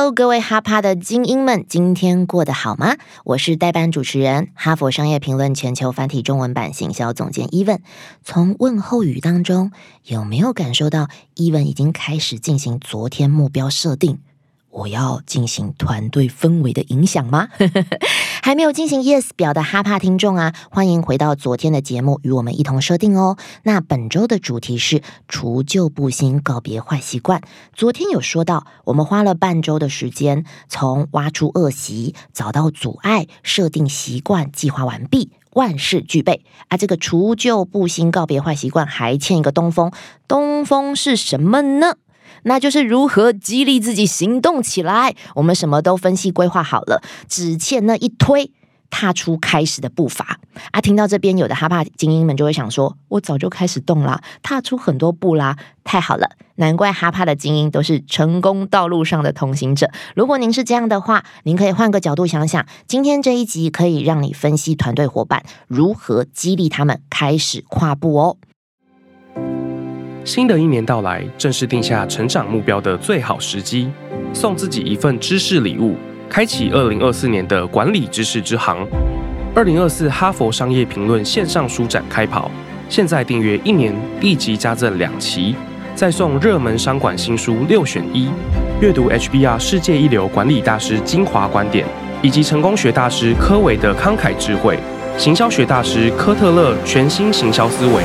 [0.00, 2.96] Hello，各位哈帕的精英们，今天过得好吗？
[3.22, 7.82] 我是代班主持人，哈佛商业评论全球繁体中文版行销总监伊文。
[8.24, 9.72] 从问候语当中，
[10.06, 14.20] 有没有感受到伊文已经开始进行昨天目标设定？
[14.70, 17.48] 我要进行团队氛围的影响吗？
[18.42, 23.36] 还没有进行 Yes 表的哈帕听众啊，欢迎回到昨天的节目，与我们一同设定哦。
[23.64, 27.42] 那本周的主题是除旧布新，告别坏习惯。
[27.74, 36.76] 昨天有说到，我们花了半周的时间，从挖出恶习、找到阻碍、设定习惯、计划完毕，万事俱备啊。
[36.76, 39.92] 这个除旧布新，告别坏习惯，还欠一个东风。
[40.26, 41.96] 东风是什么呢？
[42.44, 45.14] 那就是如何激励自己行动起来。
[45.34, 48.50] 我们什么都分析规划好了，只欠那一推，
[48.90, 50.38] 踏出开始的步伐
[50.72, 50.80] 啊！
[50.80, 56.30] 听到这边，有的哈帕精英们就会想说：“我早就开始动啦，踏出很多步啦，太好了！
[56.56, 59.90] 难怪哈帕的精英都是成功道路上的同行者。
[60.14, 68.36] 如果您是这样的话，您可以换个角度想想，今天这一集可以让你分析团队伙伴如何激励他们开始跨步哦。
[70.30, 73.90] 新的一年到来，正是定下成长目标的最好时机。
[74.32, 75.96] 送自己一份知识礼物，
[76.28, 78.86] 开启二零二四年的管理知识之行。
[79.56, 82.48] 二零二四哈佛商业评论线上书展开跑，
[82.88, 85.56] 现在订阅一年，立即加赠两期，
[85.96, 88.30] 再送热门商管新书六选一，
[88.80, 91.84] 阅读 HBR 世界一流管理大师精华观点，
[92.22, 94.78] 以及成功学大师科维的慷慨智慧，
[95.18, 98.04] 行销学大师科特勒全新行销思维。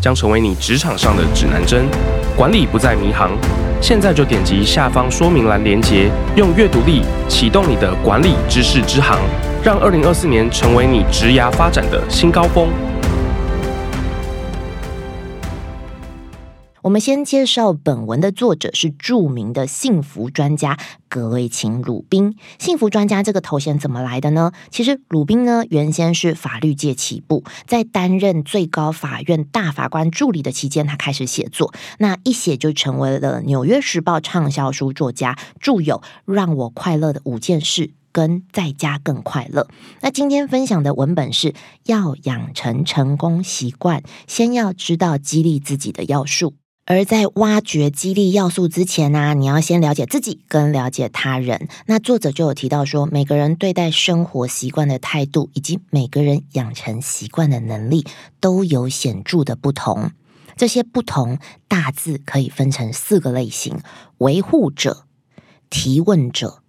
[0.00, 1.86] 将成为你职场上的指南针，
[2.36, 3.30] 管理不再迷航。
[3.80, 9.18] 现在就点击下方说明栏连接，用阅读力启动你的管理知识之航，
[9.62, 12.68] 让二零二四年成为你职涯发展的新高峰。
[16.82, 20.78] 我们先介绍本文的作者是著名的幸福专家
[21.10, 22.36] 格雷琴·鲁宾。
[22.58, 24.52] 幸福专家这个头衔怎么来的呢？
[24.70, 39.64] 其实鲁宾呢，原先是法律界起步，在担任最高法院大法官助理的期间，他开始写作，那一写就成为了《纽约时报》畅销书作家，著有《让我快乐的五件事》跟《在家更快乐》。
[40.00, 41.54] 那今天分享的文本是
[41.84, 46.54] 要养成成功习惯，先要知道激励自己的要素。
[46.86, 51.68] 而在挖掘激励要素之前呢，你要先了解自己，跟了解他人。
[51.86, 58.04] 那作者就有提到说，每个人对待生活习惯的态度，以及每个人养成习惯的能力，
[58.40, 60.10] 都有显著的不同。
[60.56, 63.78] 这些不同大致可以分成四个类型：
[64.18, 65.04] 维护者、
[65.70, 66.60] 提问者、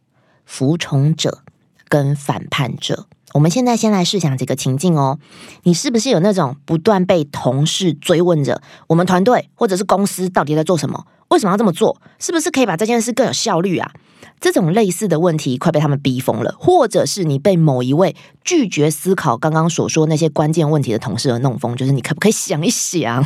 [0.45, 1.43] 服从者
[1.89, 3.07] 跟反叛者。
[3.33, 5.19] 我们现在先来试想几个情境哦，
[5.63, 11.05] 你是不是有那种不断被同事追问着，我们团队或者是公司到底在做什么？
[11.29, 12.01] 为什么要这么做？
[12.19, 13.91] 是不是可以把这件事更有效率啊？
[14.39, 23.23] 这种类似的问题快被他们逼疯了，或者是你被某一位拒绝思考刚刚所说那些关键问题的同事而弄疯，就是你可不可以想一想？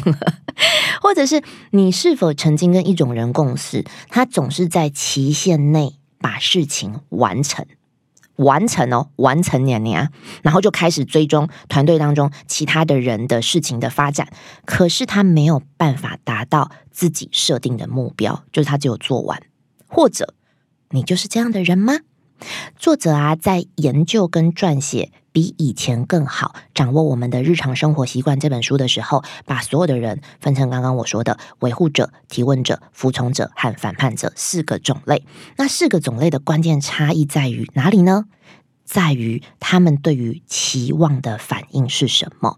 [1.02, 7.66] 或者是你是否曾经跟一种人共事，他总是在期限内把事情完成？
[8.38, 10.10] 完成哦，完成年年，
[10.42, 14.28] 然后就开始追踪团队当中其他的人的事情的发展。
[14.66, 19.42] 可是他没有办法达到自己设定的目标，就是他只有做完。
[19.88, 20.34] 或者
[20.90, 22.00] 你就是这样的人吗？
[22.78, 25.12] 作者啊，在研究跟撰写。
[25.36, 35.26] 比以前更好掌握我们的日常生活习惯这本书的时候，把所有的人分成刚刚我说的维护者、提问者、服从者和反叛者四个种类。
[35.58, 38.28] 那四个种类的关键差异在于哪里呢？
[38.86, 42.58] 在于他们对于期望的反应是什么。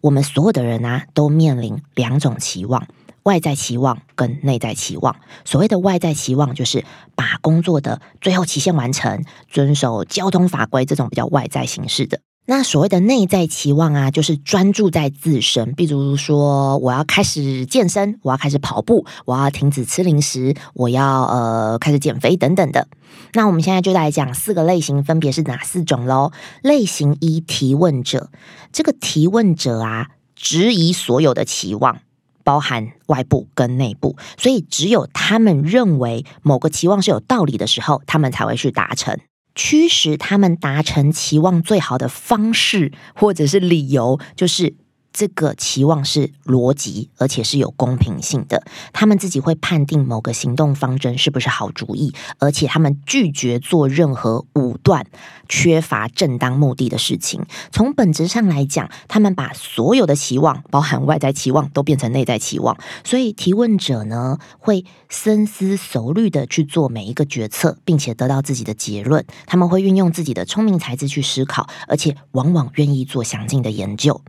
[0.00, 2.88] 我们所有的人啊，都面临两种期望。
[3.26, 6.84] 外在期望跟内在期望，所谓的外在期望就是
[7.16, 12.20] 把工作的最后期限完成，遵守交通法规这种比较外在形式的。
[12.48, 22.86] 那所谓的内在期望啊，就是专注在自身，比如说我要开始健身，我要开始跑步，我要停止吃零食，我要呃开始减肥等等的。
[23.32, 26.30] 那我们现在就来讲四个类型，分别是哪四种喽？
[26.62, 28.30] 类型一提问者，
[28.72, 31.98] 这个提问者啊，质疑所有的期望。
[32.46, 39.18] 包含外部跟内部，所以只有他们认为某个期望是有道理的时候，他们才会去达成。
[39.56, 44.76] 驱使他们达成期望最好的方式或者是理由，就是
[45.16, 48.62] 这个期望是逻辑，而且是有公平性的。
[48.92, 55.06] 他们自己会判定某个行动方针是不是好主意，而且他们拒绝做任何武断、
[55.48, 57.46] 缺乏正当目的的事情。
[57.72, 62.76] 从本质上来讲，他们把所有的期望，包含外在期望，都变成内在期望。
[63.02, 69.24] 所以提问者呢，会深思熟虑的去做每一个决策，并且得到自己的结论。
[69.46, 74.20] 他们会运用自己的聪明才智去思考，而且往往愿意做详尽的研究。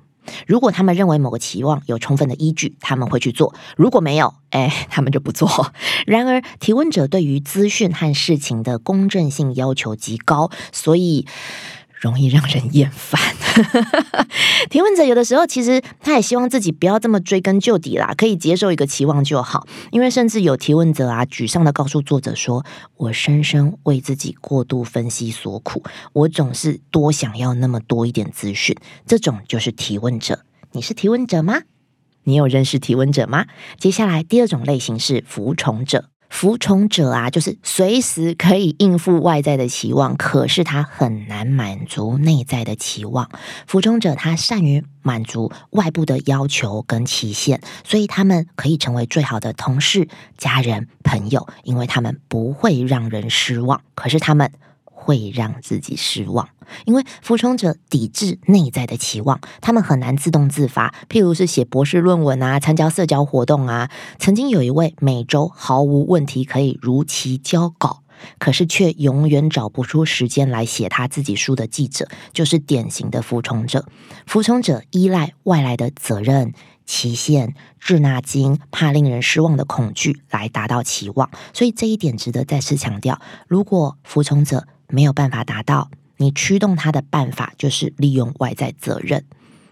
[0.45, 5.71] 如果他们认为某个期望有充分的依据，他们会去做；如果没有，哎， 他们就不做。
[6.05, 11.25] 然而，提问者对于资讯和事情的公正性要求极高，所以。
[11.99, 13.19] 容易让人厌烦。
[14.69, 19.65] 提问者有的时候其实他也希望自己不要这么追根究底啦，可以接受一个期望就好。
[19.91, 22.65] 因为甚至有提问者啊，沮丧的告诉作者说
[22.97, 25.83] ：“我深深为自己过度分析所苦，
[26.13, 28.75] 我总是多想要那么多一点资讯。”
[29.07, 30.41] 这种就是提问者。
[30.73, 31.61] 你是提问者吗？
[32.25, 33.45] 你有认识提问者吗？
[33.79, 36.09] 接下来第二种类型是服从者。
[36.29, 43.29] 服从者啊，就是随时可以应付外在的期望，可是他很难满足内在的期望。
[43.65, 50.07] 服从者他善于满足外部的要求跟期限，所以他们可以成为最好的同事、
[50.37, 53.81] 家人、朋友，因为他们不会让人失望。
[53.95, 54.51] 可是他们。
[55.07, 56.49] 会让自己失望，
[56.83, 60.93] 因为服从者抵制内在的期望，他们很难自动自发。
[61.07, 63.89] 譬如是写博士论文啊，参加社交活动啊。
[64.19, 68.03] 曾经有一位每周毫无问题可以如期交稿，
[68.37, 73.85] 可是却永远找不出时间来写他自己书的记者，就是典型的服从者。
[74.25, 76.51] 服从者依赖外来的责任、
[76.85, 81.31] 期限、滞纳金，怕令人失望的恐惧来达到期望。
[81.53, 89.25] 所以这一点值得再次强调：如果服从者没有办法达到，你驱动他的办法就是利用外在责任。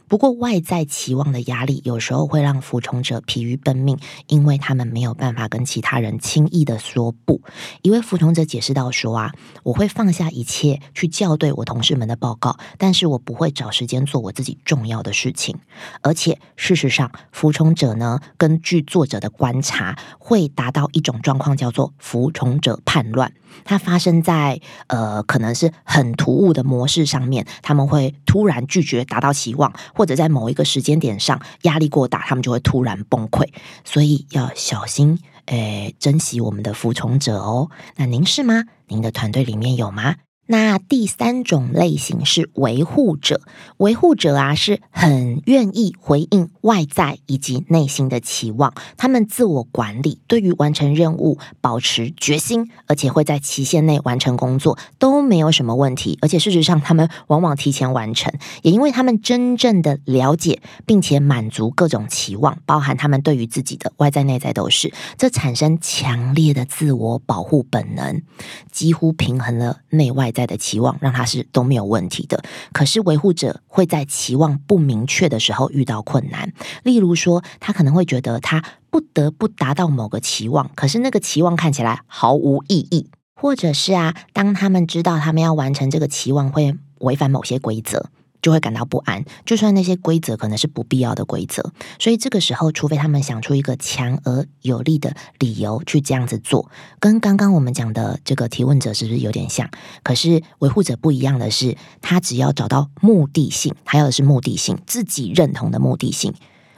[0.08, 3.98] 不过，外在期望的压力有时候会让服从者疲于奔命，
[4.28, 7.42] 因为他们没有办法跟其他人轻易的说不。
[7.82, 15.58] 一位服从者解释到说：“啊，我会放下一切去校对我同事们的报告，但是我不会找时间做我自己重要的事情。
[16.02, 23.34] 而且，事实上，服从者呢，根据作者的观察，会达到一种状况，叫做服从者叛乱。
[23.64, 33.48] 它发生在呃，可能是很突兀的模式上面，他们会突然拒绝达到期望。”或者在某一个时间点上压力过大，他们就会突然崩溃，
[33.84, 37.70] 所以要小心，诶，珍惜我们的服从者哦。
[37.96, 38.66] 那您是吗？
[38.88, 40.16] 您的团队里面有吗？
[40.48, 43.42] 那第三种类型是维护者，
[43.78, 58.32] 维护者啊是很愿意回应外在以及内心的期望，他们自我管理，对于完成任务保持决心，而且会在期限内完成工作都没有什么问题，而且事实上他们往往提前完成，
[58.62, 68.22] 也因为他们真正的了解并且满足各种期望，包含他们对于自己的外在内在都是，这产生强烈的自我保护本能，
[68.72, 70.32] 几乎平衡了内外。
[70.36, 72.44] 在的期望让他是都没有问题的，
[72.74, 76.54] 可是维护者会在期望不明确的时候遇到困难。
[76.84, 83.10] 例如说，他可能会觉得他不得不达到某个期望，可是那个期望看起来毫无意义，
[83.42, 88.10] 或者是啊，当他们知道他们要完成这个期望会违反某些规则。
[88.46, 99.68] 就会感到不安，就算那些规则可能是不必要的规则，所以这个时候，除非他们想出一个强而有力的理由去这样子做，跟刚刚我们讲的这个提问者是不是有点像？
[100.04, 106.32] 可是维护者不一样的是，他只要找到目的性，他要的是目的性，自己认同的目的性，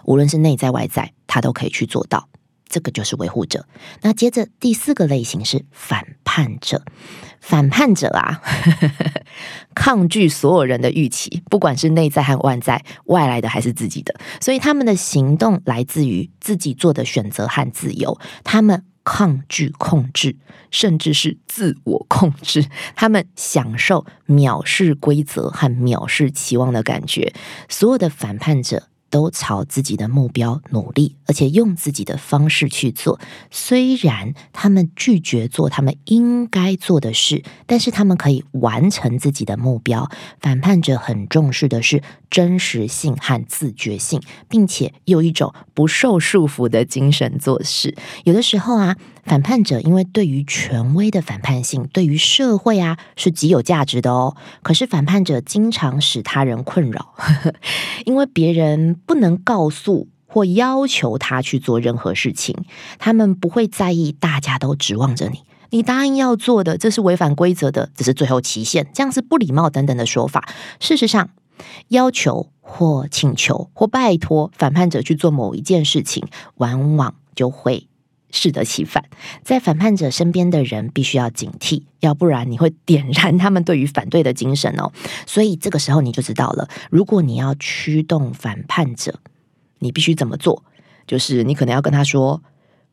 [0.06, 2.30] 无论是内在外在，他都可以去做到。
[2.68, 3.66] 这个就是维护者。
[4.02, 6.84] 那接着第四个类型是反叛者。
[7.40, 8.42] 反叛者啊，
[9.76, 14.14] 抗拒所有人的预期，不管是内在和外在，外来的还是自己的。
[14.42, 18.20] 所以他们的行动来自于自己做的选择和自由。
[18.44, 20.36] 他们抗拒控制，
[20.72, 22.66] 甚至是自我控制。
[22.96, 27.34] 他们享受藐视规则和藐视期望的感觉。
[27.70, 28.90] 所有的反叛者。
[29.10, 33.20] 都朝自己的目标努力，而且用自己的方式去做。
[33.52, 40.10] 虽然他们拒绝做他们应该做的事，但是他们可以完成自己的目标。
[40.40, 47.96] 反叛者很重视的是真实性和自觉性，并且有一种不受束缚的精神做事。
[48.24, 48.96] 有的时候啊。
[49.28, 54.38] 反叛者因为对于权威的反叛性，对于社会啊是极有价值的哦。
[54.64, 57.14] 可是反叛者经常使他人困扰，
[58.06, 62.56] 因为别人不能告诉或要求他去做任何事情，
[63.00, 70.50] 他们不会在意大家都指望着你，你答应要做的，这是违反规则的，这是最后期限，这样是不礼貌等等的说法。
[70.80, 71.30] 事实上。
[71.88, 76.28] 要求或请求或拜托反叛者去做某一件事情，
[76.58, 77.88] 往往就会
[78.32, 79.04] 适得其反。
[79.44, 84.92] 在反叛者身边的人必须要警惕，要不然你会点燃 他们对于反对的精神哦。
[85.26, 89.20] 所以这个时候你就知道了，如果你要驱动反叛者，
[89.80, 90.64] 你必须怎么做？
[91.06, 92.42] 就是你可能要跟他说：“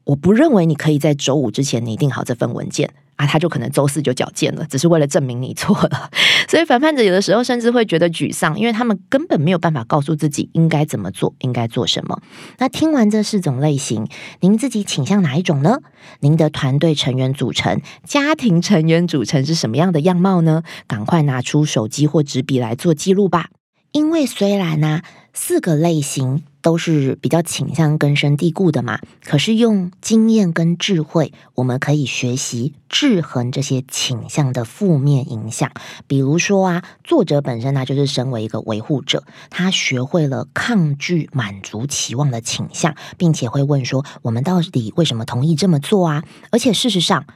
[0.05, 6.11] 我不认为你可以在周五之前拟定好这份文件。”啊，他就可能周四就矫健了，只是为了证明你错了。
[6.49, 12.21] 所以反叛者有的时候甚至会觉得沮丧，因为他们根本没有办法告诉自己应该怎么做，应该做什么。
[12.59, 14.07] 那听完这四种类型，
[14.41, 15.79] 您自己倾向哪一种呢？
[16.21, 20.63] 您的团队成员组成、家庭成员组成是什么样的样貌呢？
[20.87, 23.49] 赶快拿出手机或纸笔来做记录吧。
[23.93, 25.03] 因为虽然呢，
[25.33, 26.43] 四个类型。
[26.65, 35.71] 都是比较倾向根深蒂固的嘛，可是用经验跟智慧，我们可以学习制衡这些倾向的负面影响。
[36.07, 46.25] 比如说啊，作者本身呢就是身为一个维护者，他学会了抗拒满足期望的倾向，并且会问说：我们到底为什么同意这么做啊？
[46.51, 47.27] 而且事实上。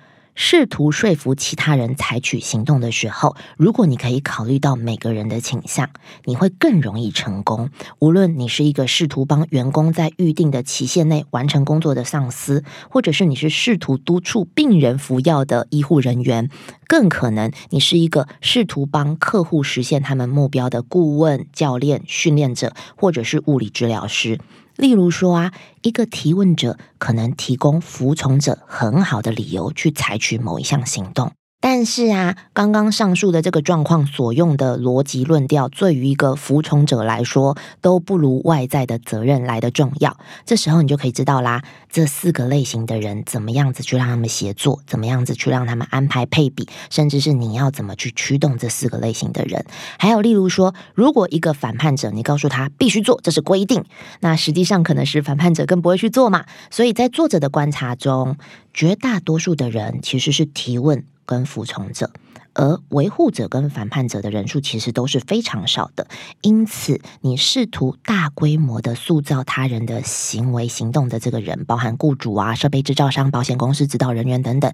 [0.41, 5.91] 试图说服其他人采取行动的时候，如果你可以考虑到每个人的倾向，
[6.27, 7.71] 你会更容易成功。
[7.99, 16.49] 无论你是一个试图帮员工在预定的期限内完成工作的上司，或者是你是试图督促病人服药的医护人员，
[16.87, 24.39] 更可能你是一个试图帮客户实现他们目标的顾问、教练、训练者，或者是物理治疗师。
[24.79, 31.33] 例如说啊，一个提问者可能提供服从者很好的理由去采取某一项行动。
[31.61, 40.17] 但是啊，刚刚上述的这个状况所用的逻辑论调，对于一个服从者来说，都不如外在的责任来的重要。
[40.47, 49.67] 这时候你就可以知道啦，这四个类型的人怎么样子去让他们协作，怎么样子去让他们安排配比，甚至是你要怎么去驱动这四个类型的人。
[49.99, 53.85] 还有例如说，如果一个反叛者，你告诉他必须做，这是规定，
[54.21, 56.45] 那实际上可能是反叛者更不会去做嘛。
[56.71, 58.37] 所以在作者的观察中，
[58.73, 61.05] 绝大多数的人其实是提问。
[61.29, 62.11] 跟服从者，
[62.55, 66.09] 而维护者跟反叛者的人数其实都是非常少的。
[66.41, 74.73] 因此，你试图大规模的塑造他人的行为行动的这个人，包含雇主啊、设备制造商、保险公司、指导人员等等，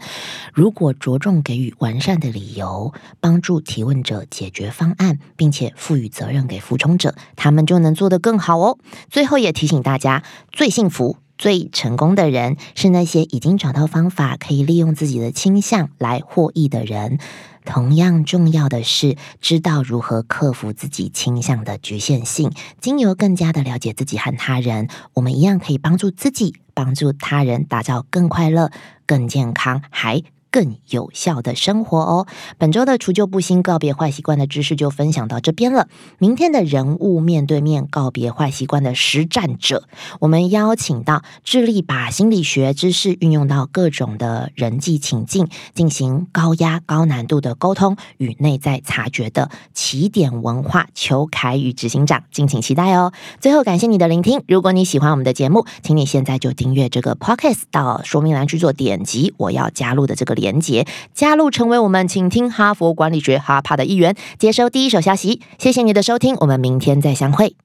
[0.53, 8.79] 如果着重给予完善的理由，帮助提问者解决方案，并且赋予责任给服从者，他们就能做得更好哦。
[9.11, 11.17] 最后也提醒大家，最幸福。
[11.37, 17.19] 最成功的人是那些已经找到方法可以利用自己的倾向来获益的人。
[17.65, 28.71] 同样重要的是，知道如何克服自己倾向的局限性，经由更加的了解自己和他人，我们一样可以帮助自己、帮助他人，打造更快乐、
[29.07, 30.23] 更健康，还。
[30.55, 32.29] 更有效的生活哦。
[32.59, 35.89] 本周的除旧布新、告别坏习惯的知识就分享到这边了。
[36.19, 39.89] 明天的人物面对面告别坏习惯的实战者，
[40.21, 53.13] 我们邀请到致力把心理学知识运用到各种的人际情境，进行高压高难度的沟通与内在察觉的起点文化邱凯宇执行长，敬请期待哦。
[53.41, 65.41] 最后感谢你的聆听，如果你喜欢我们的节目，请你现在就订阅这个 podcast，到说明栏去做点击，我要加入的这个连接加入成为我们，请听哈佛管理学哈帕的一员，接收第一手消息。
[65.57, 67.57] 谢谢你的收听，我们明天再相会。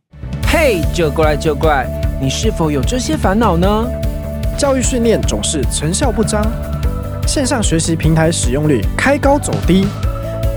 [0.47, 1.85] 嘿，就过来就过来，
[2.21, 3.85] 你是否有这些烦恼呢？
[4.57, 6.41] 教育训练总是成效不彰，
[7.27, 9.85] 线上学习平台使用率开高走低，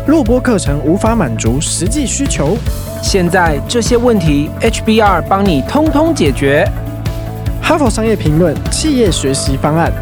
[0.06, 2.56] 录播课程无法满足实际需求。
[3.02, 6.64] 现在这些问题，HBR 帮你通通解决。
[7.60, 9.92] 哈佛商业评论企业学习方案。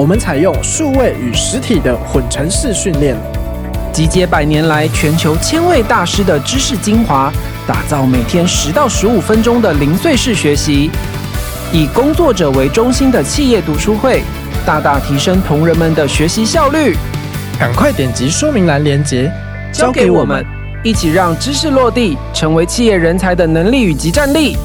[0.00, 3.14] 我们采用数位与实体的混成式训练，
[3.92, 7.30] 集结百年来全球千位大师的知识精华，
[7.66, 10.90] 打造每天十到十五分钟的零碎式学习，
[11.70, 14.22] 以工作者为中心的企业读书会，
[14.64, 16.96] 大大提升同仁们的学习效率。
[17.58, 19.30] 赶快点击说明栏链接，
[19.70, 20.42] 交给我们，
[20.82, 24.56] 一起让知识落地，成为企业人才的能力与即战力。